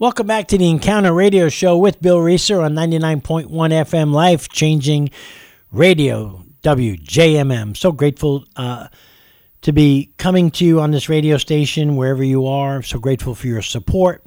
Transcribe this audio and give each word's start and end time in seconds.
Welcome 0.00 0.28
back 0.28 0.46
to 0.48 0.58
the 0.58 0.70
Encounter 0.70 1.12
Radio 1.12 1.48
Show 1.48 1.76
with 1.76 2.00
Bill 2.00 2.20
Reeser 2.20 2.60
on 2.60 2.72
99.1 2.72 3.48
FM 3.48 4.12
Life 4.12 4.48
Changing 4.48 5.10
Radio, 5.72 6.44
WJMM. 6.62 7.76
So 7.76 7.90
grateful 7.90 8.44
uh, 8.54 8.86
to 9.62 9.72
be 9.72 10.12
coming 10.16 10.52
to 10.52 10.64
you 10.64 10.80
on 10.80 10.92
this 10.92 11.08
radio 11.08 11.36
station 11.36 11.96
wherever 11.96 12.22
you 12.22 12.46
are. 12.46 12.80
So 12.80 13.00
grateful 13.00 13.34
for 13.34 13.48
your 13.48 13.60
support 13.60 14.24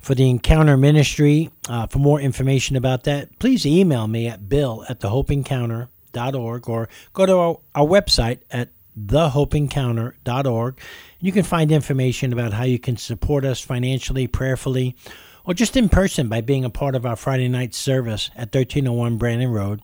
for 0.00 0.16
the 0.16 0.28
Encounter 0.28 0.76
Ministry. 0.76 1.50
Uh, 1.68 1.86
for 1.86 2.00
more 2.00 2.20
information 2.20 2.74
about 2.74 3.04
that, 3.04 3.38
please 3.38 3.64
email 3.64 4.08
me 4.08 4.26
at 4.26 4.48
bill 4.48 4.84
at 4.88 4.98
thehopeencounter.org 4.98 6.68
or 6.68 6.88
go 7.12 7.26
to 7.26 7.36
our, 7.36 7.60
our 7.76 7.86
website 7.86 8.40
at 8.50 8.70
thehopeencounter.org. 8.98 10.80
You 11.20 11.32
can 11.32 11.42
find 11.42 11.72
information 11.72 12.32
about 12.32 12.52
how 12.52 12.64
you 12.64 12.78
can 12.78 12.96
support 12.96 13.44
us 13.44 13.60
financially, 13.60 14.26
prayerfully, 14.26 14.96
or 15.44 15.54
just 15.54 15.76
in 15.76 15.88
person 15.88 16.28
by 16.28 16.40
being 16.40 16.64
a 16.64 16.70
part 16.70 16.94
of 16.94 17.06
our 17.06 17.16
Friday 17.16 17.48
night 17.48 17.74
service 17.74 18.30
at 18.34 18.54
1301 18.54 19.16
Brandon 19.16 19.50
Road 19.50 19.82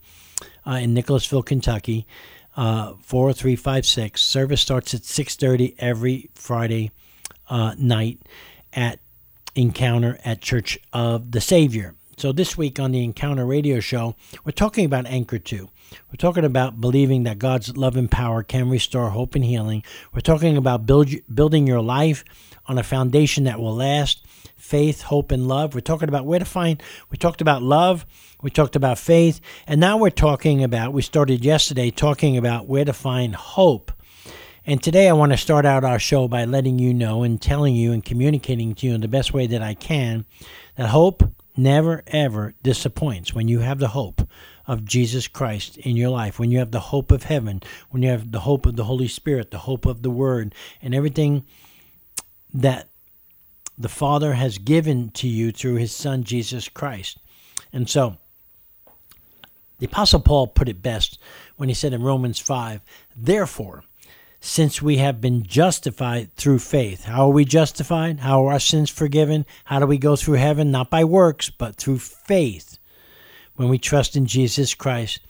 uh, 0.67 0.73
in 0.73 0.95
Nicholasville, 0.95 1.43
Kentucky. 1.43 2.07
Uh, 2.57 2.95
40356. 3.03 4.21
Service 4.21 4.61
starts 4.61 4.93
at 4.93 5.03
6:30 5.03 5.77
every 5.79 6.29
Friday 6.35 6.91
uh, 7.49 7.77
night 7.79 8.21
at 8.73 8.99
Encounter 9.55 10.19
at 10.25 10.41
Church 10.41 10.77
of 10.93 11.31
the 11.31 11.41
Savior. 11.41 11.95
So 12.19 12.33
this 12.33 12.59
week 12.59 12.81
on 12.81 12.91
the 12.91 13.05
Encounter 13.05 13.47
Radio 13.47 13.79
Show, 13.79 14.17
we're 14.45 14.51
talking 14.51 14.85
about 14.85 15.07
Anchor 15.07 15.39
2. 15.39 15.69
We're 15.93 16.17
talking 16.19 16.45
about 16.45 16.81
believing 16.81 17.23
that 17.23 17.39
God's 17.39 17.77
love 17.77 17.97
and 17.97 18.11
power 18.11 18.43
can 18.43 18.69
restore 18.69 19.11
hope 19.11 19.37
and 19.37 19.45
healing. 19.45 19.85
We're 20.13 20.23
talking 20.23 20.57
about 20.57 20.85
build, 20.85 21.11
building 21.33 21.69
your 21.69 21.81
life 21.81 22.25
on 22.67 22.77
a 22.77 22.83
foundation 22.83 23.45
that 23.45 23.61
will 23.61 23.77
last 23.77 24.27
faith, 24.57 25.03
hope, 25.03 25.31
and 25.31 25.47
love. 25.47 25.77
We're 25.77 25.81
talking 25.81 26.09
about 26.09 26.27
where 26.27 26.41
to 26.41 26.45
find, 26.45 26.83
we 27.09 27.19
talked 27.19 27.41
about 27.41 27.63
love, 27.63 28.05
we 28.43 28.51
talked 28.51 28.75
about 28.75 28.99
faith, 28.99 29.41
and 29.69 29.81
now 29.81 29.97
we're 29.97 30.11
talking 30.11 30.65
about, 30.65 30.93
we 30.93 31.03
started 31.03 31.45
yesterday 31.45 31.93
talking 31.93 32.37
about 32.37 32.67
where 32.67 32.85
to 32.85 32.93
find 32.93 33.37
hope. 33.37 33.93
And 34.67 34.83
today 34.83 35.09
I 35.09 35.13
want 35.13 35.31
to 35.31 35.39
start 35.39 35.65
out 35.65 35.85
our 35.85 36.01
show 36.01 36.27
by 36.27 36.47
letting 36.47 36.81
you 36.81 36.93
know 36.93 37.23
and 37.23 37.41
telling 37.41 37.77
you 37.77 37.93
and 37.93 38.05
communicating 38.05 38.75
to 38.75 38.89
you 38.89 38.95
in 38.95 39.03
the 39.03 39.07
best 39.07 39.33
way 39.33 39.47
that 39.47 39.63
I 39.63 39.75
can 39.75 40.27
that 40.75 40.89
hope 40.89 41.23
never 41.59 42.03
ever 42.07 42.55
disappoints 42.63 43.35
when 43.35 43.49
you 43.49 43.61
have 43.61 43.79
the 43.79 43.89
hope 43.89 44.27
of 44.67 44.85
Jesus 44.85 45.29
Christ 45.29 45.77
in 45.79 45.97
your 45.97 46.11
life, 46.11 46.39
when 46.39 46.51
you 46.51 46.59
have 46.59 46.71
the 46.71 46.81
hope 46.81 47.11
of 47.11 47.25
heaven, 47.25 47.63
when 47.91 48.03
you 48.03 48.11
have 48.11 48.31
the 48.31 48.41
hope 48.41 48.67
of 48.67 48.77
the 48.77 48.85
Holy 48.85 49.09
Spirit, 49.09 49.51
the 49.51 49.59
hope 49.59 49.87
of 49.87 50.03
the 50.03 50.11
Word, 50.11 50.55
and 50.81 50.95
everything 50.95 51.45
that 52.53 52.89
the 53.77 53.89
Father 53.89 54.35
has 54.35 54.59
given 54.59 55.11
to 55.11 55.27
you 55.29 55.53
through 55.53 55.77
His 55.77 55.95
Son, 55.95 56.25
Jesus 56.25 56.69
Christ. 56.69 57.19
And 57.73 57.89
so, 57.89 58.19
the 59.79 59.87
Apostle 59.87 60.21
Paul 60.21 60.49
put 60.49 60.69
it 60.69 60.83
best 60.83 61.19
when 61.57 61.69
he 61.69 61.75
said 61.75 61.93
in 61.93 62.03
Romans 62.03 62.39
5 62.39 62.83
Therefore, 63.17 63.85
since 64.41 64.81
we 64.81 64.99
have 64.99 65.21
been 65.21 65.43
justified 65.43 66.35
through 66.37 66.61
faith. 66.61 67.05
How 67.05 67.27
are 67.27 67.33
we 67.33 67.45
justified? 67.45 68.21
How 68.21 68.45
are 68.47 68.53
our 68.53 68.61
sins 68.61 68.91
forgiven? 68.91 69.45
How 69.65 69.81
do 69.81 69.87
we 69.87 69.99
go 69.99 70.17
through 70.17 70.35
heaven? 70.35 70.71
Not 70.71 70.91
by 70.91 71.05
works, 71.05 71.51
but 71.51 71.77
through 71.77 71.99
faith. 71.99 72.79
When 73.57 73.69
we 73.69 73.79
trust 73.79 74.15
in 74.15 74.27
Jesus 74.27 74.75
Christ 74.75 75.21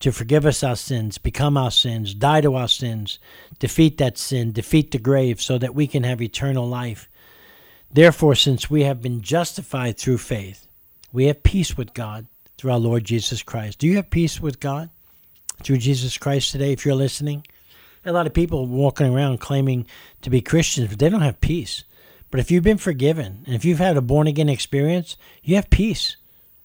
to 0.00 0.12
forgive 0.12 0.44
us 0.44 0.62
our 0.62 0.76
sins, 0.76 1.16
become 1.16 1.56
our 1.56 1.70
sins, 1.70 2.12
die 2.12 2.42
to 2.42 2.54
our 2.54 2.68
sins, 2.68 3.18
defeat 3.58 3.96
that 3.98 4.18
sin, 4.18 4.52
defeat 4.52 4.90
the 4.90 4.98
grave, 4.98 5.40
so 5.40 5.56
that 5.56 5.74
we 5.74 5.86
can 5.86 6.02
have 6.02 6.20
eternal 6.20 6.68
life. 6.68 7.08
Therefore, 7.90 8.34
since 8.34 8.68
we 8.68 8.82
have 8.82 9.00
been 9.00 9.22
justified 9.22 9.96
through 9.96 10.18
faith, 10.18 10.66
we 11.12 11.26
have 11.26 11.42
peace 11.42 11.76
with 11.76 11.94
God 11.94 12.26
through 12.58 12.72
our 12.72 12.78
Lord 12.78 13.04
Jesus 13.04 13.42
Christ. 13.42 13.78
Do 13.78 13.86
you 13.86 13.96
have 13.96 14.10
peace 14.10 14.40
with 14.40 14.60
God 14.60 14.90
through 15.62 15.78
Jesus 15.78 16.18
Christ 16.18 16.52
today 16.52 16.72
if 16.72 16.84
you're 16.84 16.94
listening? 16.94 17.46
A 18.04 18.12
lot 18.12 18.26
of 18.26 18.34
people 18.34 18.66
walking 18.66 19.14
around 19.14 19.40
claiming 19.40 19.86
to 20.22 20.30
be 20.30 20.40
Christians, 20.40 20.88
but 20.88 20.98
they 20.98 21.08
don't 21.08 21.22
have 21.22 21.40
peace. 21.40 21.84
But 22.30 22.40
if 22.40 22.50
you've 22.50 22.64
been 22.64 22.78
forgiven 22.78 23.42
and 23.46 23.54
if 23.54 23.64
you've 23.64 23.78
had 23.78 23.96
a 23.96 24.02
born 24.02 24.26
again 24.26 24.48
experience, 24.48 25.16
you 25.42 25.54
have 25.56 25.70
peace 25.70 26.16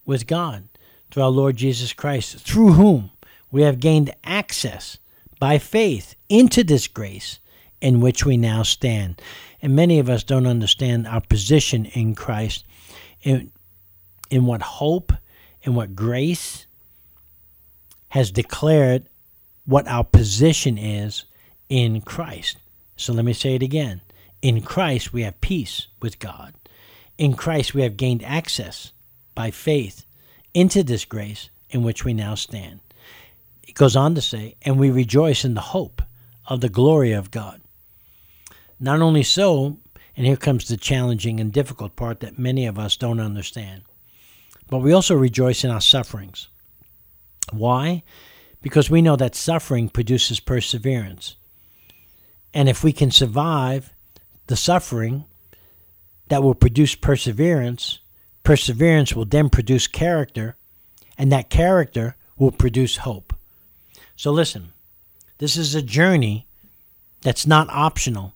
with 0.06 0.28
God 0.28 0.68
through 1.12 1.24
our 1.24 1.30
Lord 1.30 1.58
Jesus 1.58 1.94
Christ, 1.94 2.40
through 2.40 2.74
whom 2.74 3.12
we 3.52 3.62
have 3.62 3.80
gained 3.80 4.14
access 4.24 4.98
by 5.40 5.58
faith 5.58 6.16
into 6.28 6.64
this 6.64 6.88
grace 6.88 7.40
in 7.82 8.02
which 8.02 8.26
we 8.26 8.38
now 8.38 8.64
stand. 8.64 9.22
And 9.62 9.76
many 9.76 10.00
of 10.00 10.10
us 10.10 10.24
don't 10.24 10.48
understand 10.48 11.08
our 11.08 11.22
position 11.22 11.86
in 11.86 12.16
Christ, 12.16 12.66
in, 13.22 13.52
in 14.30 14.46
what 14.46 14.62
hope 14.62 15.14
and 15.64 15.76
what 15.76 15.96
grace 15.96 16.68
has 18.10 18.32
declared 18.32 19.09
what 19.70 19.88
our 19.88 20.04
position 20.04 20.80
is 20.80 21.26
in 21.70 22.02
Christ. 22.02 22.58
So 22.98 23.14
let 23.14 23.24
me 23.24 23.34
say 23.34 23.54
it 23.54 23.62
again. 23.62 24.02
In 24.42 24.64
Christ, 24.64 25.14
we 25.14 25.22
have 25.22 25.40
peace 25.42 25.86
with 26.02 26.18
God. 26.18 26.56
In 27.20 27.36
Christ, 27.36 27.76
we 27.76 27.84
have 27.84 27.96
gained 27.96 28.24
access 28.24 28.94
by 29.36 29.52
faith 29.52 30.06
into 30.56 30.82
this 30.82 31.06
grace 31.06 31.52
in 31.70 31.84
which 31.84 32.04
we 32.04 32.16
now 32.16 32.34
stand. 32.34 32.80
It 33.62 33.76
goes 33.76 33.96
on 33.96 34.16
to 34.16 34.22
say, 34.22 34.56
and 34.64 34.80
we 34.80 34.90
rejoice 34.90 35.46
in 35.46 35.54
the 35.54 35.62
hope 35.62 36.02
of 36.48 36.62
the 36.62 36.70
glory 36.70 37.12
of 37.12 37.30
God. 37.30 37.62
Not 38.80 39.02
only 39.02 39.22
so, 39.22 39.78
and 40.18 40.26
here 40.26 40.36
comes 40.36 40.68
the 40.68 40.78
challenging 40.78 41.40
and 41.40 41.54
difficult 41.54 41.96
part 41.96 42.22
that 42.22 42.40
many 42.40 42.66
of 42.66 42.80
us 42.80 42.98
don't 42.98 43.20
understand, 43.20 43.84
but 44.68 44.80
we 44.80 44.94
also 44.94 45.14
rejoice 45.14 45.64
in 45.64 45.70
our 45.70 45.80
sufferings. 45.80 46.48
Why? 47.52 48.02
Because 48.62 48.90
we 48.90 49.02
know 49.02 49.16
that 49.16 49.36
suffering 49.36 49.90
produces 49.90 50.40
perseverance. 50.40 51.38
And 52.54 52.68
if 52.68 52.84
we 52.84 52.92
can 52.92 53.12
survive 53.12 53.94
the 54.48 54.56
suffering 54.56 55.26
that 56.28 56.44
will 56.44 56.56
produce 56.56 56.96
perseverance, 56.96 58.00
perseverance 58.44 59.16
will 59.16 59.26
then 59.26 59.50
produce 59.50 59.88
character, 59.88 60.58
and 61.18 61.32
that 61.32 61.50
character 61.50 62.16
will 62.38 62.52
produce 62.52 62.98
hope. 62.98 63.34
So 64.16 64.32
listen, 64.32 64.74
this 65.38 65.56
is 65.56 65.76
a 65.76 65.82
journey 65.82 66.48
that's 67.22 67.48
not 67.48 67.70
optional. 67.70 68.34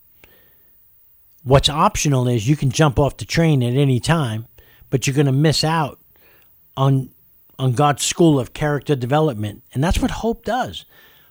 What's 1.43 1.69
optional 1.69 2.27
is 2.27 2.47
you 2.47 2.55
can 2.55 2.71
jump 2.71 2.99
off 2.99 3.17
the 3.17 3.25
train 3.25 3.63
at 3.63 3.73
any 3.73 3.99
time, 3.99 4.47
but 4.89 5.05
you're 5.05 5.15
going 5.15 5.25
to 5.25 5.31
miss 5.31 5.63
out 5.63 5.99
on 6.77 7.12
on 7.59 7.73
God's 7.73 8.03
school 8.03 8.39
of 8.39 8.53
character 8.53 8.95
development. 8.95 9.63
And 9.73 9.83
that's 9.83 9.99
what 9.99 10.11
hope 10.11 10.45
does. 10.45 10.85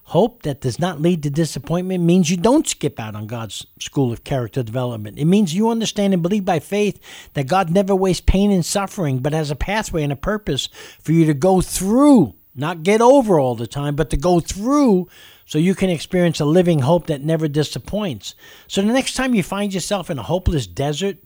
Hope 0.07 0.43
that 0.43 0.61
does 0.61 0.79
not 0.79 1.01
lead 1.01 1.23
to 1.23 1.31
disappointment 1.31 2.05
means 2.05 2.31
you 2.31 2.37
don't 2.37 2.67
skip 2.67 3.01
out 3.01 3.15
on 3.15 3.27
God's 3.27 3.67
school 3.79 4.13
of 4.13 4.25
character 4.25 4.63
development. 4.63 5.19
It 5.19 5.25
means 5.25 5.55
you 5.55 5.71
understand 5.71 6.13
and 6.13 6.23
believe 6.23 6.45
by 6.45 6.59
faith 6.59 7.01
that 7.35 7.47
God 7.47 7.71
never 7.71 7.95
wastes 7.95 8.23
pain 8.27 8.51
and 8.51 8.65
suffering, 8.65 9.21
but 9.21 9.33
has 9.33 9.51
a 9.51 9.57
pathway 9.57 10.03
and 10.03 10.13
a 10.13 10.17
purpose 10.17 10.69
for 11.01 11.13
you 11.13 11.25
to 11.27 11.35
go 11.35 11.61
through, 11.61 12.35
not 12.55 12.83
get 12.83 13.01
over 13.01 13.39
all 13.39 13.55
the 13.55 13.67
time, 13.67 13.95
but 13.95 14.11
to 14.11 14.17
go 14.17 14.41
through 14.41 15.09
so 15.47 15.59
you 15.59 15.75
can 15.75 15.89
experience 15.89 16.41
a 16.41 16.45
living 16.45 16.81
hope 16.81 17.07
that 17.07 17.23
never 17.23 17.49
disappoints. 17.49 18.35
So 18.67 18.83
the 18.83 18.93
next 18.93 19.15
time 19.15 19.35
you 19.35 19.43
find 19.43 19.73
yourself 19.73 20.11
in 20.11 20.19
a 20.19 20.23
hopeless 20.23 20.67
desert, 20.67 21.19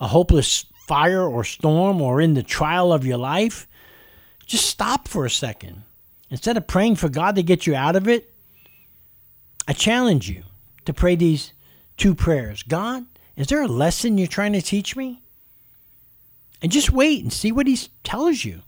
a 0.00 0.08
hopeless 0.08 0.66
fire 0.86 1.22
or 1.22 1.44
storm, 1.44 2.00
or 2.00 2.20
in 2.20 2.34
the 2.34 2.42
trial 2.42 2.92
of 2.92 3.06
your 3.06 3.18
life, 3.18 3.68
just 4.46 4.66
stop 4.66 5.08
for 5.08 5.24
a 5.24 5.30
second 5.30 5.82
Instead 6.30 6.56
of 6.56 6.66
praying 6.66 6.96
for 6.96 7.08
God 7.08 7.36
to 7.36 7.42
get 7.42 7.66
you 7.66 7.74
out 7.74 7.96
of 7.96 8.08
it, 8.08 8.32
I 9.68 9.72
challenge 9.72 10.28
you 10.28 10.42
to 10.84 10.92
pray 10.92 11.16
these 11.16 11.52
two 11.96 12.14
prayers 12.14 12.62
God, 12.62 13.06
is 13.36 13.46
there 13.48 13.62
a 13.62 13.68
lesson 13.68 14.18
you're 14.18 14.26
trying 14.26 14.52
to 14.52 14.62
teach 14.62 14.96
me? 14.96 15.22
And 16.62 16.72
just 16.72 16.90
wait 16.90 17.22
and 17.22 17.32
see 17.32 17.52
what 17.52 17.66
He 17.66 17.78
tells 18.02 18.44
you. 18.44 18.62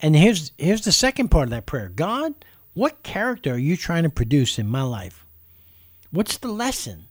And 0.00 0.14
here's, 0.16 0.52
here's 0.58 0.84
the 0.84 0.92
second 0.92 1.28
part 1.28 1.44
of 1.44 1.50
that 1.50 1.66
prayer 1.66 1.88
God, 1.88 2.34
what 2.72 3.02
character 3.02 3.54
are 3.54 3.58
you 3.58 3.76
trying 3.76 4.04
to 4.04 4.10
produce 4.10 4.58
in 4.58 4.68
my 4.68 4.82
life? 4.82 5.26
What's 6.10 6.38
the 6.38 6.48
lesson 6.48 7.06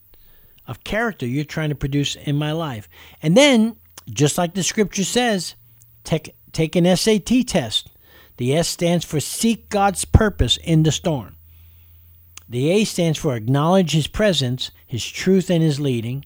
of 0.68 0.84
character 0.84 1.26
you're 1.26 1.44
trying 1.44 1.70
to 1.70 1.76
produce 1.76 2.16
in 2.16 2.38
my 2.38 2.54
life? 2.54 2.90
And 3.22 3.36
then, 3.38 3.76
just 4.10 4.38
like 4.38 4.54
the 4.54 4.64
scripture 4.64 5.04
says, 5.04 5.56
take, 6.04 6.36
take 6.54 6.76
an 6.76 6.96
SAT 6.96 7.46
test. 7.48 7.90
The 8.38 8.56
S 8.56 8.68
stands 8.68 9.04
for 9.04 9.20
seek 9.20 9.70
God's 9.70 10.06
purpose 10.06 10.58
in 10.58 10.84
the 10.84 10.92
storm. 10.92 11.36
The 12.50 12.70
A 12.72 12.84
stands 12.84 13.20
for 13.20 13.36
acknowledge 13.36 13.92
His 13.92 14.08
presence, 14.08 14.72
His 14.86 15.06
truth, 15.06 15.50
and 15.50 15.62
His 15.62 15.80
leading. 15.80 16.24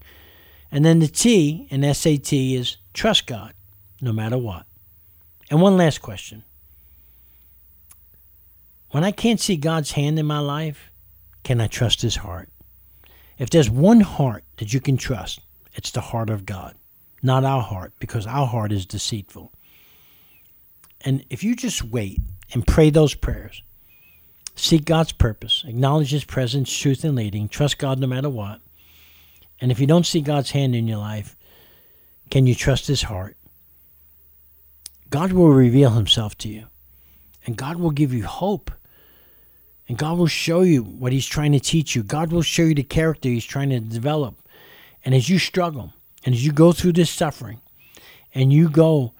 And 0.72 0.86
then 0.86 1.00
the 1.00 1.08
T 1.08 1.68
in 1.70 1.94
SAT 1.94 2.34
is 2.34 2.78
trust 2.94 3.26
God 3.28 3.54
no 4.02 4.14
matter 4.14 4.38
what. 4.38 4.66
And 5.50 5.62
one 5.62 5.78
last 5.78 6.02
question. 6.02 6.44
When 8.92 9.04
I 9.04 9.12
can't 9.12 9.40
see 9.40 9.58
God's 9.58 9.92
hand 9.94 10.20
in 10.20 10.26
my 10.26 10.40
life, 10.40 10.92
can 11.44 11.62
I 11.62 11.68
trust 11.68 12.02
His 12.02 12.18
heart? 12.18 12.50
If 13.38 13.50
there's 13.50 13.70
one 13.70 14.02
heart 14.02 14.44
that 14.58 14.74
you 14.74 14.82
can 14.82 14.98
trust, 14.98 15.40
it's 15.76 15.92
the 15.92 16.02
heart 16.02 16.30
of 16.30 16.46
God. 16.46 16.76
not 17.22 17.44
our 17.44 17.62
heart, 17.62 17.94
because 18.00 18.28
our 18.28 18.48
heart 18.48 18.72
is 18.72 18.86
deceitful. 18.86 19.52
And 21.08 21.24
if 21.30 21.42
you 21.42 21.56
just 21.56 21.86
wait 21.86 22.20
and 22.54 22.68
pray 22.68 22.90
those 22.90 23.14
prayers, 23.14 23.64
seek 24.56 24.84
God's 24.84 25.14
purpose, 25.14 25.64
acknowledge 25.66 26.12
His 26.12 26.26
presence, 26.26 26.78
truth, 26.78 27.06
and 27.06 27.16
leading, 27.16 27.48
trust 27.48 27.78
God 27.78 27.98
no 27.98 28.08
matter 28.08 28.30
what, 28.30 28.60
and 29.62 29.72
if 29.72 29.80
you 29.80 29.88
don't 29.88 30.06
see 30.06 30.20
God's 30.20 30.52
hand 30.52 30.76
in 30.76 30.86
your 30.86 30.98
life, 30.98 31.38
can 32.30 32.46
you 32.46 32.54
trust 32.54 32.88
His 32.88 33.04
heart? 33.04 33.38
God 35.10 35.32
will 35.32 35.48
reveal 35.48 35.92
Himself 35.92 36.38
to 36.40 36.50
you, 36.50 36.66
and 37.46 37.56
God 37.56 37.78
will 37.78 37.92
give 37.92 38.14
you 38.14 38.26
hope. 38.26 38.70
And 39.88 39.98
God 39.98 40.18
will 40.18 40.28
show 40.28 40.64
you 40.64 40.84
what 40.84 41.14
He's 41.14 41.26
trying 41.26 41.54
to 41.54 41.62
teach 41.62 41.96
you. 41.96 42.04
God 42.04 42.34
will 42.34 42.42
show 42.42 42.64
you 42.64 42.76
the 42.76 42.84
character 42.84 43.30
He's 43.30 43.46
trying 43.46 43.70
to 43.70 43.80
develop. 43.80 44.42
And 45.06 45.16
as 45.16 45.30
you 45.30 45.40
struggle, 45.40 45.94
and 46.26 46.36
as 46.36 46.46
you 46.46 46.52
go 46.52 46.74
through 46.74 46.92
this 46.92 47.10
suffering, 47.10 47.62
and 48.34 48.52
you 48.52 48.68
go 48.68 49.14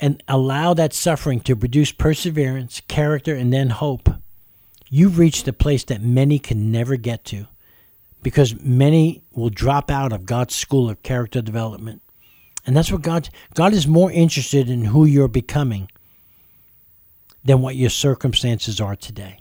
and 0.00 0.22
allow 0.28 0.74
that 0.74 0.92
suffering 0.92 1.40
to 1.40 1.56
produce 1.56 1.92
perseverance, 1.92 2.80
character, 2.88 3.34
and 3.34 3.52
then 3.52 3.70
hope, 3.70 4.08
you've 4.88 5.18
reached 5.18 5.48
a 5.48 5.52
place 5.52 5.84
that 5.84 6.02
many 6.02 6.38
can 6.38 6.70
never 6.70 6.96
get 6.96 7.24
to 7.26 7.46
because 8.22 8.60
many 8.60 9.22
will 9.32 9.50
drop 9.50 9.90
out 9.90 10.12
of 10.12 10.26
God's 10.26 10.54
school 10.54 10.88
of 10.90 11.02
character 11.02 11.40
development. 11.42 12.02
And 12.66 12.76
that's 12.76 12.92
what 12.92 13.02
God 13.02 13.28
God 13.54 13.72
is 13.72 13.86
more 13.86 14.10
interested 14.12 14.68
in 14.68 14.84
who 14.84 15.04
you're 15.04 15.28
becoming 15.28 15.90
than 17.44 17.62
what 17.62 17.76
your 17.76 17.90
circumstances 17.90 18.80
are 18.80 18.96
today. 18.96 19.40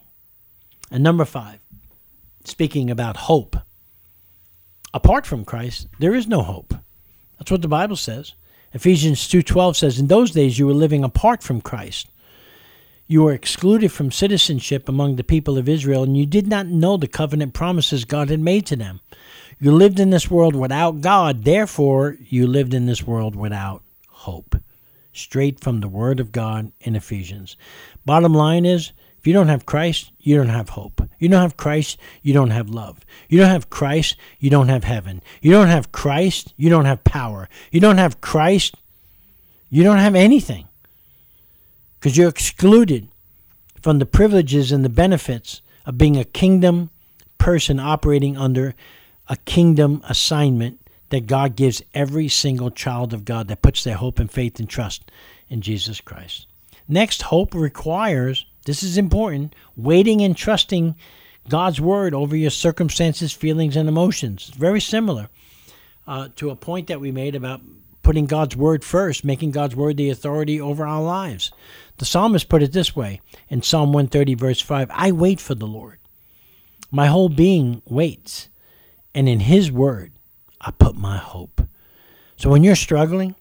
And 0.89 1.03
number 1.03 1.25
5, 1.25 1.59
speaking 2.45 2.89
about 2.89 3.17
hope. 3.17 3.57
Apart 4.93 5.25
from 5.25 5.43
Christ, 5.43 5.87
there 5.99 6.15
is 6.15 6.27
no 6.27 6.41
hope. 6.41 6.73
That's 7.37 7.51
what 7.51 7.61
the 7.61 7.67
Bible 7.67 7.97
says. 7.97 8.33
Ephesians 8.73 9.27
2:12 9.27 9.77
says, 9.77 9.99
"In 9.99 10.07
those 10.07 10.31
days 10.31 10.59
you 10.59 10.67
were 10.67 10.73
living 10.73 11.03
apart 11.03 11.41
from 11.43 11.61
Christ. 11.61 12.07
You 13.07 13.23
were 13.23 13.33
excluded 13.33 13.91
from 13.91 14.11
citizenship 14.11 14.89
among 14.89 15.15
the 15.15 15.23
people 15.23 15.57
of 15.57 15.69
Israel, 15.69 16.03
and 16.03 16.17
you 16.17 16.25
did 16.25 16.47
not 16.47 16.67
know 16.67 16.97
the 16.97 17.07
covenant 17.07 17.53
promises 17.53 18.03
God 18.03 18.29
had 18.29 18.41
made 18.41 18.65
to 18.65 18.75
them. 18.75 18.99
You 19.59 19.71
lived 19.71 19.99
in 19.99 20.09
this 20.09 20.29
world 20.29 20.55
without 20.55 21.01
God, 21.01 21.45
therefore, 21.45 22.17
you 22.29 22.45
lived 22.45 22.73
in 22.73 22.85
this 22.85 23.07
world 23.07 23.35
without 23.35 23.81
hope. 24.09 24.57
Straight 25.13 25.61
from 25.61 25.79
the 25.79 25.87
Word 25.87 26.19
of 26.19 26.31
God 26.31 26.73
in 26.81 26.95
Ephesians. 26.95 27.55
Bottom 28.05 28.33
line 28.33 28.65
is 28.65 28.91
if 29.19 29.27
you 29.27 29.33
don't 29.33 29.47
have 29.47 29.65
Christ, 29.65 30.11
you 30.19 30.35
don't 30.35 30.49
have 30.49 30.69
hope. 30.69 31.01
You 31.19 31.29
don't 31.29 31.41
have 31.41 31.57
Christ, 31.57 31.97
you 32.21 32.33
don't 32.33 32.51
have 32.51 32.69
love. 32.69 32.99
You 33.27 33.39
don't 33.39 33.49
have 33.49 33.69
Christ, 33.69 34.15
you 34.39 34.49
don't 34.49 34.69
have 34.69 34.83
heaven. 34.83 35.21
You 35.41 35.51
don't 35.51 35.67
have 35.67 35.91
Christ, 35.91 36.53
you 36.55 36.69
don't 36.69 36.85
have 36.85 37.03
power. 37.03 37.49
You 37.71 37.79
don't 37.79 37.97
have 37.97 38.21
Christ, 38.21 38.75
you 39.69 39.83
don't 39.83 39.97
have 39.97 40.15
anything 40.15 40.67
because 41.99 42.15
you're 42.15 42.29
excluded 42.29 43.09
from 43.81 43.99
the 43.99 44.05
privileges 44.05 44.71
and 44.71 44.85
the 44.85 44.89
benefits 44.89 45.61
of 45.85 45.97
being 45.97 46.17
a 46.17 46.23
kingdom 46.23 46.89
person 47.37 47.79
operating 47.79 48.37
under 48.37 48.75
a 49.27 49.35
kingdom 49.37 50.01
assignment 50.07 50.79
that 51.09 51.27
God 51.27 51.55
gives 51.55 51.81
every 51.93 52.27
single 52.27 52.69
child 52.69 53.13
of 53.13 53.25
God 53.25 53.47
that 53.47 53.61
puts 53.61 53.83
their 53.83 53.95
hope 53.95 54.19
and 54.19 54.29
faith 54.29 54.59
and 54.59 54.69
trust 54.69 55.09
in 55.49 55.61
Jesus 55.61 56.01
Christ. 56.01 56.47
Next, 56.87 57.23
hope 57.23 57.53
requires, 57.53 58.45
this 58.67 58.83
is 58.83 58.97
important, 58.97 59.55
waiting 59.77 60.21
and 60.21 60.35
trusting 60.35 60.97
God's 61.47 61.79
word 61.79 62.13
over 62.13 62.35
your 62.35 62.49
circumstances, 62.49 63.31
feelings, 63.31 63.77
and 63.77 63.87
emotions. 63.87 64.49
Very 64.49 64.81
similar 64.81 65.29
uh, 66.05 66.27
to 66.35 66.49
a 66.49 66.55
point 66.57 66.87
that 66.87 66.99
we 66.99 67.09
made 67.09 67.33
about 67.33 67.61
putting 68.03 68.25
God's 68.25 68.57
word 68.57 68.83
first, 68.83 69.23
making 69.23 69.51
God's 69.51 69.73
word 69.73 69.95
the 69.95 70.09
authority 70.09 70.59
over 70.59 70.85
our 70.85 71.01
lives. 71.01 71.49
The 71.97 72.03
psalmist 72.03 72.49
put 72.49 72.61
it 72.61 72.73
this 72.73 72.93
way 72.93 73.21
in 73.47 73.61
Psalm 73.61 73.93
130, 73.93 74.35
verse 74.35 74.59
5 74.59 74.91
I 74.91 75.13
wait 75.13 75.39
for 75.39 75.55
the 75.55 75.65
Lord. 75.65 75.99
My 76.91 77.07
whole 77.07 77.29
being 77.29 77.81
waits, 77.85 78.49
and 79.15 79.29
in 79.29 79.39
his 79.39 79.71
word 79.71 80.11
I 80.59 80.71
put 80.71 80.97
my 80.97 81.17
hope. 81.17 81.61
So 82.35 82.49
when 82.49 82.65
you're 82.65 82.75
struggling, 82.75 83.35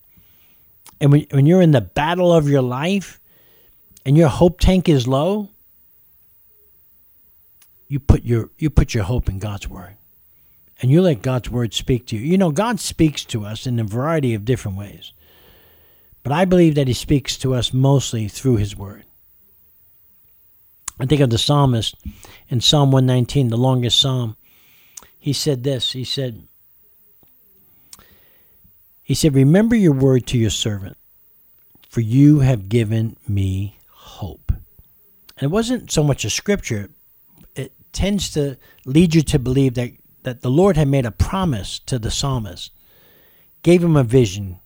and 1.00 1.10
when, 1.10 1.26
when 1.32 1.46
you're 1.46 1.62
in 1.62 1.72
the 1.72 1.80
battle 1.80 2.32
of 2.32 2.48
your 2.48 2.62
life, 2.62 3.20
and 4.06 4.16
your 4.16 4.28
hope 4.28 4.60
tank 4.60 4.88
is 4.88 5.08
low, 5.08 5.50
you 7.88 7.98
put 7.98 8.22
your 8.22 8.50
you 8.56 8.70
put 8.70 8.94
your 8.94 9.04
hope 9.04 9.28
in 9.28 9.40
God's 9.40 9.68
word 9.68 9.96
and 10.80 10.90
you 10.92 11.02
let 11.02 11.22
God's 11.22 11.50
word 11.50 11.74
speak 11.74 12.06
to 12.06 12.16
you. 12.16 12.22
You 12.22 12.38
know, 12.38 12.52
God 12.52 12.78
speaks 12.78 13.24
to 13.26 13.44
us 13.44 13.66
in 13.66 13.80
a 13.80 13.84
variety 13.84 14.32
of 14.34 14.44
different 14.44 14.78
ways. 14.78 15.12
But 16.22 16.32
I 16.32 16.44
believe 16.44 16.76
that 16.76 16.88
he 16.88 16.94
speaks 16.94 17.36
to 17.38 17.54
us 17.54 17.72
mostly 17.72 18.28
through 18.28 18.56
his 18.56 18.76
word. 18.76 19.04
I 21.00 21.06
think 21.06 21.20
of 21.20 21.30
the 21.30 21.38
psalmist 21.38 21.96
in 22.48 22.60
Psalm 22.60 22.90
119, 22.92 23.48
the 23.48 23.56
longest 23.56 24.00
psalm. 24.00 24.36
He 25.18 25.32
said 25.32 25.64
this. 25.64 25.92
He 25.92 26.04
said, 26.04 26.46
he 29.02 29.14
said, 29.14 29.34
Remember 29.34 29.74
your 29.74 29.92
word 29.92 30.26
to 30.28 30.38
your 30.38 30.50
servant, 30.50 30.96
for 31.88 32.00
you 32.00 32.40
have 32.40 32.68
given 32.68 33.16
me. 33.28 33.75
And 35.36 35.50
it 35.50 35.52
wasn't 35.52 35.90
so 35.90 36.02
much 36.02 36.24
a 36.24 36.30
scripture, 36.30 36.90
it 37.54 37.72
tends 37.92 38.30
to 38.32 38.56
lead 38.84 39.14
you 39.14 39.22
to 39.22 39.38
believe 39.38 39.74
that 39.74 39.92
that 40.26 40.40
the 40.40 40.50
Lord 40.50 40.76
had 40.76 40.88
made 40.88 41.06
a 41.06 41.12
promise 41.12 41.78
to 41.86 42.00
the 42.00 42.10
psalmist, 42.10 42.72
gave 43.62 43.84
him 43.84 43.94
a 43.94 44.02
vision, 44.02 44.58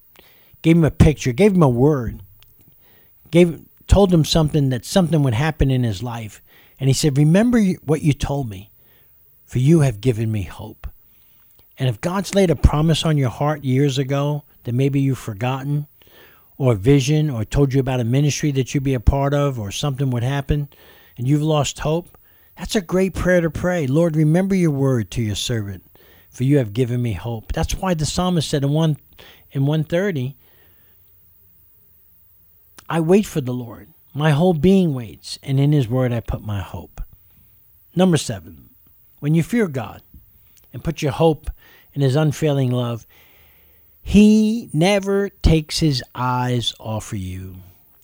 gave 0.62 0.74
him 0.74 0.84
a 0.84 0.90
picture, 0.90 1.32
gave 1.32 1.52
him 1.52 1.62
a 1.62 1.68
word, 1.68 2.22
gave 3.30 3.60
told 3.86 4.10
him 4.10 4.24
something 4.24 4.70
that 4.70 4.86
something 4.86 5.22
would 5.22 5.34
happen 5.34 5.70
in 5.70 5.82
his 5.82 6.02
life. 6.02 6.40
And 6.78 6.88
he 6.88 6.94
said, 6.94 7.18
Remember 7.18 7.60
what 7.84 8.00
you 8.00 8.14
told 8.14 8.48
me, 8.48 8.70
for 9.44 9.58
you 9.58 9.80
have 9.80 10.00
given 10.00 10.32
me 10.32 10.44
hope. 10.44 10.86
And 11.76 11.90
if 11.90 12.00
God's 12.00 12.34
laid 12.34 12.50
a 12.50 12.56
promise 12.56 13.04
on 13.04 13.18
your 13.18 13.28
heart 13.28 13.62
years 13.62 13.98
ago 13.98 14.44
that 14.64 14.74
maybe 14.74 14.98
you've 14.98 15.18
forgotten, 15.18 15.88
or 16.60 16.74
vision, 16.74 17.30
or 17.30 17.42
told 17.42 17.72
you 17.72 17.80
about 17.80 18.00
a 18.00 18.04
ministry 18.04 18.50
that 18.50 18.74
you'd 18.74 18.84
be 18.84 18.92
a 18.92 19.00
part 19.00 19.32
of, 19.32 19.58
or 19.58 19.70
something 19.70 20.10
would 20.10 20.22
happen, 20.22 20.68
and 21.16 21.26
you've 21.26 21.40
lost 21.40 21.78
hope, 21.78 22.18
that's 22.58 22.76
a 22.76 22.82
great 22.82 23.14
prayer 23.14 23.40
to 23.40 23.48
pray. 23.48 23.86
Lord, 23.86 24.14
remember 24.14 24.54
your 24.54 24.70
word 24.70 25.10
to 25.12 25.22
your 25.22 25.36
servant, 25.36 25.82
for 26.28 26.44
you 26.44 26.58
have 26.58 26.74
given 26.74 27.00
me 27.00 27.14
hope. 27.14 27.54
That's 27.54 27.74
why 27.76 27.94
the 27.94 28.04
psalmist 28.04 28.50
said 28.50 28.62
in 28.62 28.72
one 28.72 28.98
in 29.52 29.64
130, 29.64 30.36
I 32.90 33.00
wait 33.00 33.24
for 33.24 33.40
the 33.40 33.54
Lord. 33.54 33.94
My 34.12 34.32
whole 34.32 34.52
being 34.52 34.92
waits, 34.92 35.38
and 35.42 35.58
in 35.58 35.72
his 35.72 35.88
word 35.88 36.12
I 36.12 36.20
put 36.20 36.42
my 36.42 36.60
hope. 36.60 37.00
Number 37.96 38.18
seven, 38.18 38.68
when 39.20 39.34
you 39.34 39.42
fear 39.42 39.66
God 39.66 40.02
and 40.74 40.84
put 40.84 41.00
your 41.00 41.12
hope 41.12 41.50
in 41.94 42.02
his 42.02 42.16
unfailing 42.16 42.70
love, 42.70 43.06
he 44.02 44.68
never 44.72 45.28
takes 45.28 45.78
his 45.78 46.02
eyes 46.14 46.74
off 46.80 47.12
of 47.12 47.18
you. 47.18 47.56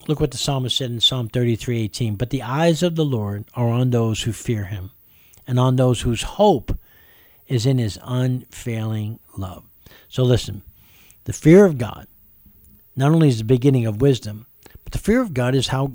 Look 0.08 0.20
what 0.20 0.30
the 0.30 0.38
psalmist 0.38 0.76
said 0.76 0.90
in 0.90 1.00
Psalm 1.00 1.28
33:18, 1.28 2.14
"But 2.14 2.30
the 2.30 2.42
eyes 2.42 2.82
of 2.82 2.94
the 2.94 3.04
Lord 3.04 3.44
are 3.54 3.70
on 3.70 3.90
those 3.90 4.22
who 4.22 4.32
fear 4.32 4.66
him, 4.66 4.92
and 5.46 5.58
on 5.58 5.76
those 5.76 6.02
whose 6.02 6.22
hope 6.22 6.78
is 7.48 7.66
in 7.66 7.78
his 7.78 7.98
unfailing 8.04 9.18
love." 9.36 9.64
So 10.08 10.22
listen, 10.22 10.62
the 11.24 11.32
fear 11.32 11.64
of 11.64 11.78
God 11.78 12.06
not 12.94 13.12
only 13.12 13.28
is 13.28 13.38
the 13.38 13.44
beginning 13.44 13.84
of 13.84 14.00
wisdom, 14.00 14.46
but 14.84 14.92
the 14.92 14.98
fear 14.98 15.20
of 15.20 15.34
God 15.34 15.54
is 15.54 15.68
how 15.68 15.92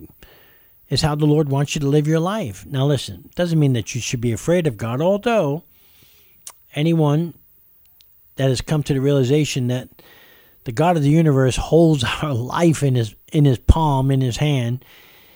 is 0.90 1.02
how 1.02 1.16
the 1.16 1.26
Lord 1.26 1.48
wants 1.48 1.74
you 1.74 1.80
to 1.80 1.88
live 1.88 2.06
your 2.06 2.20
life. 2.20 2.66
Now 2.66 2.86
listen, 2.86 3.24
it 3.26 3.36
doesn't 3.36 3.60
mean 3.60 3.74
that 3.74 3.96
you 3.96 4.02
should 4.02 4.20
be 4.20 4.34
afraid 4.34 4.68
of 4.68 4.76
God, 4.76 5.00
although 5.00 5.64
anyone 6.76 7.34
that 8.42 8.50
has 8.50 8.62
come 8.62 8.82
to 8.82 8.96
the 8.96 9.00
realization 9.00 9.68
that 9.68 9.88
the 10.64 10.72
God 10.72 10.98
of 10.98 11.04
the 11.04 11.12
universe 11.12 11.58
holds 11.58 12.04
our 12.24 12.34
life 12.34 12.82
in 12.82 12.96
his 12.96 13.16
in 13.32 13.46
his 13.46 13.60
palm, 13.60 14.10
in 14.10 14.20
his 14.20 14.38
hand. 14.38 14.84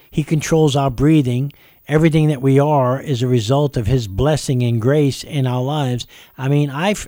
He 0.09 0.23
controls 0.23 0.75
our 0.75 0.89
breathing. 0.89 1.53
Everything 1.87 2.29
that 2.29 2.41
we 2.41 2.57
are 2.57 2.99
is 2.99 3.21
a 3.21 3.27
result 3.27 3.77
of 3.77 3.85
his 3.85 4.07
blessing 4.07 4.63
and 4.63 4.81
grace 4.81 5.23
in 5.23 5.45
our 5.45 5.61
lives. 5.61 6.07
I 6.35 6.47
mean, 6.47 6.71
I've 6.71 7.07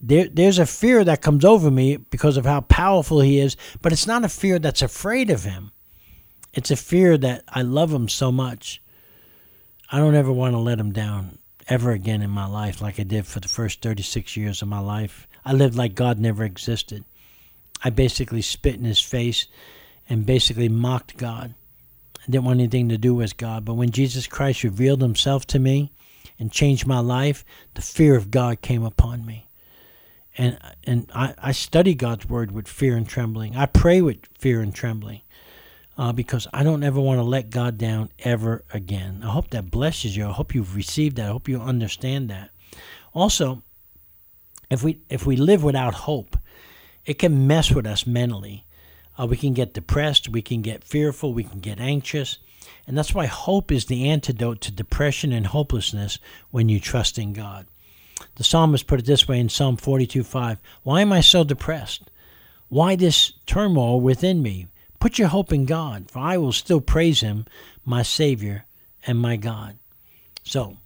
there, 0.00 0.26
there's 0.28 0.58
a 0.58 0.66
fear 0.66 1.04
that 1.04 1.22
comes 1.22 1.44
over 1.44 1.70
me 1.70 1.98
because 1.98 2.36
of 2.36 2.44
how 2.44 2.62
powerful 2.62 3.20
he 3.20 3.38
is, 3.38 3.56
but 3.82 3.92
it's 3.92 4.08
not 4.08 4.24
a 4.24 4.28
fear 4.28 4.58
that's 4.58 4.82
afraid 4.82 5.30
of 5.30 5.44
him. 5.44 5.70
It's 6.52 6.72
a 6.72 6.76
fear 6.76 7.16
that 7.18 7.44
I 7.48 7.62
love 7.62 7.92
him 7.92 8.08
so 8.08 8.32
much. 8.32 8.82
I 9.88 9.98
don't 9.98 10.16
ever 10.16 10.32
want 10.32 10.54
to 10.54 10.58
let 10.58 10.80
him 10.80 10.90
down 10.90 11.38
ever 11.68 11.90
again 11.90 12.22
in 12.22 12.30
my 12.30 12.46
life 12.46 12.80
like 12.80 13.00
I 13.00 13.02
did 13.02 13.26
for 13.26 13.40
the 13.40 13.48
first 13.48 13.82
36 13.82 14.36
years 14.36 14.62
of 14.62 14.68
my 14.68 14.78
life. 14.78 15.26
I 15.44 15.52
lived 15.52 15.76
like 15.76 15.94
God 15.94 16.18
never 16.18 16.44
existed. 16.44 17.04
I 17.82 17.90
basically 17.90 18.42
spit 18.42 18.76
in 18.76 18.84
his 18.84 19.00
face 19.00 19.46
and 20.08 20.26
basically 20.26 20.68
mocked 20.68 21.16
God. 21.16 21.54
I 22.20 22.30
didn't 22.30 22.44
want 22.44 22.60
anything 22.60 22.88
to 22.88 22.98
do 22.98 23.14
with 23.14 23.36
God. 23.36 23.64
But 23.64 23.74
when 23.74 23.90
Jesus 23.90 24.26
Christ 24.26 24.64
revealed 24.64 25.02
himself 25.02 25.46
to 25.48 25.58
me 25.58 25.92
and 26.38 26.52
changed 26.52 26.86
my 26.86 26.98
life, 26.98 27.44
the 27.74 27.82
fear 27.82 28.16
of 28.16 28.30
God 28.30 28.60
came 28.60 28.84
upon 28.84 29.24
me. 29.24 29.48
And 30.38 30.58
and 30.84 31.10
I, 31.14 31.34
I 31.38 31.52
study 31.52 31.94
God's 31.94 32.28
word 32.28 32.50
with 32.50 32.68
fear 32.68 32.96
and 32.96 33.08
trembling. 33.08 33.56
I 33.56 33.66
pray 33.66 34.02
with 34.02 34.18
fear 34.38 34.60
and 34.60 34.74
trembling. 34.74 35.22
Uh, 35.98 36.12
because 36.12 36.46
I 36.52 36.62
don't 36.62 36.82
ever 36.82 37.00
want 37.00 37.18
to 37.18 37.22
let 37.24 37.48
God 37.48 37.78
down 37.78 38.10
ever 38.18 38.64
again. 38.70 39.22
I 39.24 39.28
hope 39.28 39.50
that 39.50 39.70
blesses 39.70 40.14
you. 40.14 40.28
I 40.28 40.32
hope 40.32 40.54
you've 40.54 40.76
received 40.76 41.16
that. 41.16 41.26
I 41.26 41.32
hope 41.32 41.48
you 41.48 41.58
understand 41.58 42.28
that. 42.28 42.50
Also, 43.14 43.62
if 44.70 44.82
we 44.82 45.00
if 45.08 45.24
we 45.24 45.36
live 45.36 45.64
without 45.64 45.94
hope, 45.94 46.36
it 47.06 47.18
can 47.18 47.46
mess 47.46 47.70
with 47.70 47.86
us 47.86 48.06
mentally. 48.06 48.66
Uh, 49.18 49.26
we 49.26 49.36
can 49.36 49.54
get 49.54 49.72
depressed, 49.72 50.28
we 50.28 50.42
can 50.42 50.60
get 50.60 50.84
fearful, 50.84 51.32
we 51.32 51.44
can 51.44 51.60
get 51.60 51.80
anxious. 51.80 52.38
And 52.86 52.98
that's 52.98 53.14
why 53.14 53.26
hope 53.26 53.72
is 53.72 53.86
the 53.86 54.08
antidote 54.08 54.60
to 54.62 54.72
depression 54.72 55.32
and 55.32 55.46
hopelessness 55.46 56.18
when 56.50 56.68
you 56.68 56.80
trust 56.80 57.18
in 57.18 57.32
God. 57.32 57.66
The 58.36 58.44
psalmist 58.44 58.86
put 58.86 59.00
it 59.00 59.06
this 59.06 59.28
way 59.28 59.38
in 59.40 59.48
Psalm 59.48 59.76
42 59.76 60.24
5 60.24 60.60
Why 60.82 61.00
am 61.00 61.12
I 61.12 61.20
so 61.20 61.44
depressed? 61.44 62.10
Why 62.68 62.96
this 62.96 63.32
turmoil 63.46 64.00
within 64.00 64.42
me? 64.42 64.66
Put 65.06 65.20
your 65.20 65.28
hope 65.28 65.52
in 65.52 65.66
God, 65.66 66.10
for 66.10 66.18
I 66.18 66.36
will 66.36 66.50
still 66.50 66.80
praise 66.80 67.20
Him, 67.20 67.46
my 67.84 68.02
Savior 68.02 68.64
and 69.06 69.20
my 69.20 69.36
God. 69.36 69.78
So, 70.42 70.78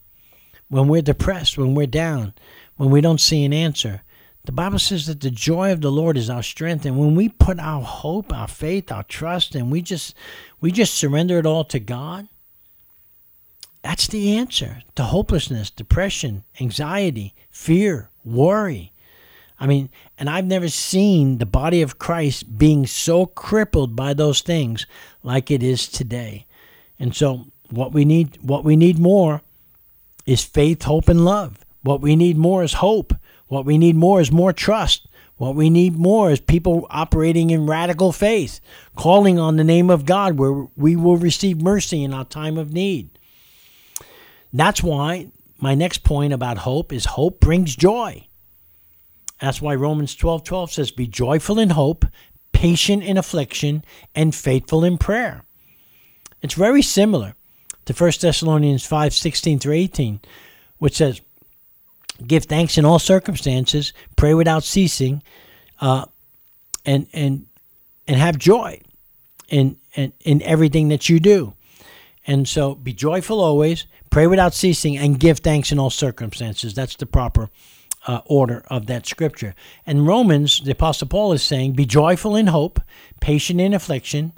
when 0.68 0.88
we're 0.88 1.00
depressed, 1.00 1.56
when 1.56 1.74
we're 1.74 1.86
down, 1.86 2.34
when 2.76 2.90
we 2.90 3.00
don't 3.00 3.18
see 3.18 3.46
an 3.46 3.54
answer, 3.54 4.02
the 4.44 4.52
Bible 4.52 4.78
says 4.78 5.06
that 5.06 5.22
the 5.22 5.30
joy 5.30 5.72
of 5.72 5.80
the 5.80 5.90
Lord 5.90 6.18
is 6.18 6.28
our 6.28 6.42
strength, 6.42 6.84
and 6.84 6.98
when 6.98 7.14
we 7.14 7.30
put 7.30 7.58
our 7.58 7.80
hope, 7.80 8.30
our 8.30 8.46
faith, 8.46 8.92
our 8.92 9.04
trust, 9.04 9.54
and 9.54 9.72
we 9.72 9.80
just 9.80 10.14
we 10.60 10.70
just 10.70 10.92
surrender 10.92 11.38
it 11.38 11.46
all 11.46 11.64
to 11.64 11.80
God, 11.80 12.28
that's 13.80 14.06
the 14.06 14.36
answer 14.36 14.82
to 14.96 15.04
hopelessness, 15.04 15.70
depression, 15.70 16.44
anxiety, 16.60 17.34
fear, 17.50 18.10
worry. 18.22 18.92
I 19.60 19.66
mean, 19.66 19.90
and 20.18 20.30
I've 20.30 20.46
never 20.46 20.68
seen 20.68 21.36
the 21.36 21.46
body 21.46 21.82
of 21.82 21.98
Christ 21.98 22.58
being 22.58 22.86
so 22.86 23.26
crippled 23.26 23.94
by 23.94 24.14
those 24.14 24.40
things 24.40 24.86
like 25.22 25.50
it 25.50 25.62
is 25.62 25.86
today. 25.86 26.46
And 26.98 27.14
so 27.14 27.44
what 27.68 27.92
we 27.92 28.06
need 28.06 28.38
what 28.40 28.64
we 28.64 28.74
need 28.74 28.98
more 28.98 29.42
is 30.24 30.42
faith, 30.42 30.84
hope 30.84 31.08
and 31.08 31.24
love. 31.24 31.58
What 31.82 32.00
we 32.00 32.16
need 32.16 32.38
more 32.38 32.62
is 32.62 32.74
hope. 32.74 33.14
What 33.48 33.66
we 33.66 33.76
need 33.76 33.96
more 33.96 34.20
is 34.20 34.32
more 34.32 34.52
trust. 34.52 35.06
What 35.36 35.54
we 35.54 35.70
need 35.70 35.96
more 35.96 36.30
is 36.30 36.40
people 36.40 36.86
operating 36.90 37.50
in 37.50 37.66
radical 37.66 38.12
faith, 38.12 38.60
calling 38.94 39.38
on 39.38 39.56
the 39.56 39.64
name 39.64 39.88
of 39.88 40.04
God 40.04 40.38
where 40.38 40.66
we 40.76 40.96
will 40.96 41.16
receive 41.16 41.62
mercy 41.62 42.04
in 42.04 42.12
our 42.12 42.26
time 42.26 42.58
of 42.58 42.72
need. 42.72 43.18
That's 44.52 44.82
why 44.82 45.30
my 45.58 45.74
next 45.74 46.04
point 46.04 46.32
about 46.32 46.58
hope 46.58 46.92
is 46.92 47.04
hope 47.06 47.40
brings 47.40 47.74
joy. 47.74 48.26
That's 49.40 49.62
why 49.62 49.74
Romans 49.74 50.14
12 50.14 50.44
12 50.44 50.72
says, 50.72 50.90
Be 50.90 51.06
joyful 51.06 51.58
in 51.58 51.70
hope, 51.70 52.04
patient 52.52 53.02
in 53.02 53.16
affliction, 53.16 53.84
and 54.14 54.34
faithful 54.34 54.84
in 54.84 54.98
prayer. 54.98 55.44
It's 56.42 56.54
very 56.54 56.82
similar 56.82 57.34
to 57.86 57.92
1 57.92 58.12
Thessalonians 58.20 58.84
5 58.86 59.14
16 59.14 59.58
through 59.58 59.74
18, 59.74 60.20
which 60.78 60.96
says, 60.96 61.20
give 62.26 62.44
thanks 62.44 62.78
in 62.78 62.84
all 62.84 62.98
circumstances, 62.98 63.92
pray 64.16 64.34
without 64.34 64.64
ceasing, 64.64 65.22
uh, 65.80 66.06
and 66.84 67.06
and 67.12 67.46
and 68.06 68.16
have 68.16 68.38
joy 68.38 68.80
in, 69.48 69.76
in 69.94 70.12
in 70.20 70.42
everything 70.42 70.88
that 70.88 71.08
you 71.08 71.20
do. 71.20 71.54
And 72.26 72.48
so 72.48 72.74
be 72.74 72.92
joyful 72.92 73.40
always, 73.40 73.86
pray 74.10 74.26
without 74.26 74.54
ceasing, 74.54 74.96
and 74.98 75.18
give 75.18 75.38
thanks 75.38 75.72
in 75.72 75.78
all 75.78 75.90
circumstances. 75.90 76.74
That's 76.74 76.96
the 76.96 77.06
proper 77.06 77.50
uh, 78.06 78.20
order 78.26 78.64
of 78.68 78.86
that 78.86 79.06
scripture. 79.06 79.54
And 79.86 80.06
Romans, 80.06 80.60
the 80.60 80.72
Apostle 80.72 81.08
Paul 81.08 81.32
is 81.32 81.42
saying, 81.42 81.72
be 81.72 81.86
joyful 81.86 82.36
in 82.36 82.48
hope, 82.48 82.80
patient 83.20 83.60
in 83.60 83.74
affliction, 83.74 84.32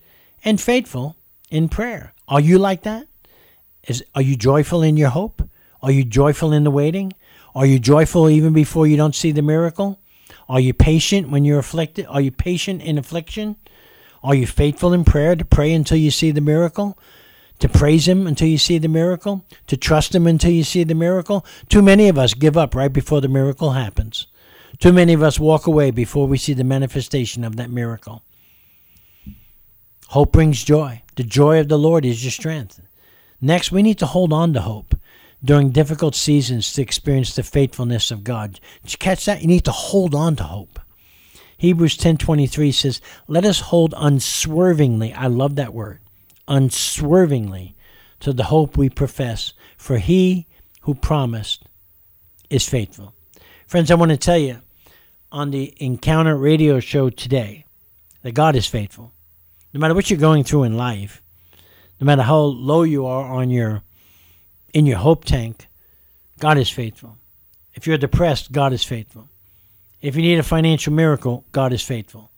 and 0.45 0.61
faithful 0.61 1.17
in 1.51 1.69
prayer. 1.69 2.13
Are 2.29 2.41
you 2.41 2.59
like 2.59 2.83
that? 2.83 3.07
Is 3.87 4.05
are 4.15 4.23
you 4.23 4.37
joyful 4.37 4.83
in 4.83 4.97
your 4.97 5.11
hope? 5.11 5.49
Are 5.83 5.91
you 5.91 6.05
joyful 6.05 6.53
in 6.53 6.65
the 6.65 6.71
waiting? 6.71 7.13
Are 7.55 7.67
you 7.67 7.79
joyful 7.79 8.31
even 8.31 8.53
before 8.53 8.87
you 8.87 8.97
don't 8.97 9.15
see 9.15 9.33
the 9.33 9.43
miracle? 9.43 10.01
Are 10.49 10.61
you 10.61 10.73
patient 10.73 11.31
when 11.31 11.45
you're 11.45 11.59
afflicted? 11.59 12.07
Are 12.07 12.21
you 12.21 12.31
patient 12.31 12.83
in 12.83 12.99
affliction? 12.99 13.57
Are 14.23 14.35
you 14.35 14.47
faithful 14.47 14.93
in 14.93 15.05
prayer 15.05 15.35
to 15.35 15.45
pray 15.45 15.73
until 15.73 15.97
you 15.97 16.11
see 16.11 16.31
the 16.31 16.41
miracle? 16.41 16.97
To 17.63 17.69
praise 17.69 18.09
Him 18.09 18.27
until 18.27 18.49
you 18.49 18.59
see 18.59 18.79
the 18.79 18.89
miracle? 18.89 19.47
To 19.69 19.77
trust 19.77 20.17
Him 20.17 20.27
until 20.27 20.51
you 20.51 20.65
see 20.65 20.83
the 20.83 20.97
miracle? 20.97 21.47
Too 21.69 21.81
many 21.81 22.09
of 22.09 22.19
us 22.19 22.35
give 22.35 22.57
up 22.57 22.75
right 22.75 22.93
before 22.93 23.21
the 23.21 23.29
miracle 23.29 23.71
happens. 23.71 24.27
Too 24.81 24.93
many 24.93 25.13
of 25.13 25.23
us 25.23 25.39
walk 25.39 25.69
away 25.69 25.93
before 25.93 26.27
we 26.27 26.39
see 26.39 26.55
the 26.55 26.65
manifestation 26.65 27.45
of 27.45 27.55
that 27.55 27.71
miracle. 27.71 28.25
Hope 30.09 30.33
brings 30.33 30.65
joy. 30.65 31.03
The 31.15 31.23
joy 31.23 31.61
of 31.61 31.69
the 31.69 31.79
Lord 31.79 32.05
is 32.05 32.25
your 32.25 32.33
strength. 32.33 32.81
Next, 33.41 33.71
we 33.71 33.85
need 33.85 34.01
to 34.01 34.07
hold 34.07 34.33
on 34.33 34.53
to 34.55 34.63
hope 34.63 34.97
during 35.45 35.71
difficult 35.71 36.17
seasons 36.17 36.73
to 36.73 36.83
experience 36.83 37.37
the 37.37 37.45
faithfulness 37.45 38.11
of 38.11 38.25
God. 38.25 38.59
Did 38.83 38.91
you 38.95 38.99
catch 38.99 39.25
that? 39.27 39.41
You 39.41 39.47
need 39.47 39.65
to 39.67 39.71
hold 39.71 40.17
on 40.17 40.35
to 40.35 40.43
hope. 40.43 40.81
Hebrews 41.59 41.97
10:23 41.97 42.73
says, 42.73 43.01
"Let 43.29 43.45
us 43.45 43.61
hold 43.61 43.95
unswervingly, 43.97 45.13
I 45.13 45.29
love 45.29 45.55
that 45.55 45.73
word, 45.73 46.01
unswervingly 46.53 47.75
to 48.21 48.33
the 48.33 48.45
hope 48.45 48.77
we 48.77 48.89
profess, 48.89 49.55
for 49.77 49.99
he 49.99 50.47
who 50.83 50.95
promised 50.95 51.65
is 52.51 52.69
faithful." 52.69 53.15
Friends, 53.67 53.91
I 53.91 53.95
want 53.95 54.11
to 54.11 54.17
tell 54.17 54.39
you 54.39 54.61
on 55.33 55.51
the 55.51 55.73
Encounter 55.79 56.37
radio 56.37 56.79
show 56.79 57.09
today 57.09 57.65
that 58.21 58.33
God 58.33 58.55
is 58.55 58.67
faithful. 58.67 59.13
No 59.73 59.81
matter 59.81 59.95
what 59.95 60.11
you're 60.11 60.19
going 60.19 60.45
through 60.45 60.65
in 60.65 60.77
life, 60.77 61.23
no 61.99 62.05
matter 62.05 62.23
how 62.23 62.41
low 62.41 62.83
you 62.83 63.07
are 63.07 63.33
on 63.33 63.49
your 63.49 63.83
in 64.75 64.87
your 64.87 64.99
hope 64.99 65.25
tank, 65.25 65.69
God 66.39 66.59
is 66.59 66.69
faithful. 66.69 67.17
If 67.75 67.87
you're 67.87 67.99
depressed, 67.99 68.53
God 68.53 68.73
is 68.73 68.85
faithful. 68.85 69.29
If 70.03 70.17
you 70.17 70.23
need 70.23 70.39
a 70.39 70.43
financial 70.43 70.93
miracle, 70.93 71.45
God 71.53 71.73
is 71.73 71.83
faithful. 71.83 72.31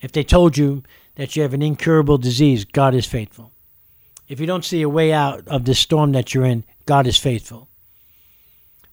If 0.00 0.12
they 0.12 0.24
told 0.24 0.56
you 0.56 0.82
that 1.20 1.36
you 1.36 1.42
have 1.42 1.52
an 1.52 1.60
incurable 1.60 2.16
disease, 2.16 2.64
God 2.64 2.94
is 2.94 3.04
faithful. 3.04 3.52
If 4.26 4.40
you 4.40 4.46
don't 4.46 4.64
see 4.64 4.80
a 4.80 4.88
way 4.88 5.12
out 5.12 5.46
of 5.48 5.66
this 5.66 5.78
storm 5.78 6.12
that 6.12 6.32
you're 6.32 6.46
in, 6.46 6.64
God 6.86 7.06
is 7.06 7.18
faithful. 7.18 7.68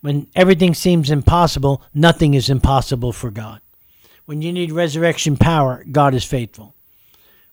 When 0.02 0.28
everything 0.36 0.74
seems 0.74 1.10
impossible, 1.10 1.82
nothing 1.94 2.34
is 2.34 2.50
impossible 2.50 3.14
for 3.14 3.32
God. 3.32 3.62
When 4.26 4.42
you 4.42 4.52
need 4.52 4.74
resurrection 4.74 5.38
power, 5.38 5.86
God 5.90 6.14
is 6.14 6.26
faithful. 6.26 6.76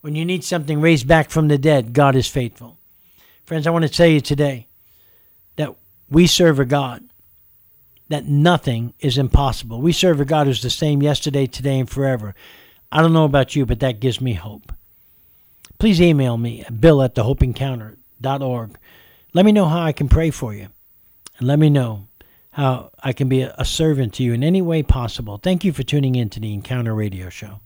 When 0.00 0.16
you 0.16 0.24
need 0.24 0.42
something 0.42 0.80
raised 0.80 1.06
back 1.06 1.30
from 1.30 1.46
the 1.46 1.56
dead, 1.56 1.92
God 1.92 2.16
is 2.16 2.26
faithful. 2.26 2.76
Friends, 3.44 3.68
I 3.68 3.70
want 3.70 3.84
to 3.84 3.88
tell 3.88 4.08
you 4.08 4.20
today 4.20 4.66
that 5.54 5.72
we 6.10 6.26
serve 6.26 6.58
a 6.58 6.64
God 6.64 7.04
that 8.08 8.26
nothing 8.26 8.92
is 8.98 9.18
impossible. 9.18 9.80
We 9.80 9.92
serve 9.92 10.20
a 10.20 10.24
God 10.24 10.48
who's 10.48 10.62
the 10.62 10.68
same 10.68 11.00
yesterday, 11.00 11.46
today, 11.46 11.78
and 11.78 11.88
forever. 11.88 12.34
I 12.94 13.02
don't 13.02 13.12
know 13.12 13.24
about 13.24 13.56
you, 13.56 13.66
but 13.66 13.80
that 13.80 13.98
gives 13.98 14.20
me 14.20 14.34
hope. 14.34 14.72
Please 15.80 16.00
email 16.00 16.38
me 16.38 16.62
at 16.62 16.80
bill 16.80 17.02
at 17.02 17.16
thehopeencounter.org. 17.16 18.78
Let 19.32 19.44
me 19.44 19.50
know 19.50 19.66
how 19.66 19.82
I 19.82 19.90
can 19.90 20.08
pray 20.08 20.30
for 20.30 20.54
you. 20.54 20.68
And 21.38 21.48
let 21.48 21.58
me 21.58 21.70
know 21.70 22.06
how 22.52 22.92
I 23.02 23.12
can 23.12 23.28
be 23.28 23.42
a 23.42 23.64
servant 23.64 24.14
to 24.14 24.22
you 24.22 24.32
in 24.32 24.44
any 24.44 24.62
way 24.62 24.84
possible. 24.84 25.38
Thank 25.38 25.64
you 25.64 25.72
for 25.72 25.82
tuning 25.82 26.14
in 26.14 26.30
to 26.30 26.40
the 26.40 26.54
Encounter 26.54 26.94
Radio 26.94 27.28
Show. 27.30 27.60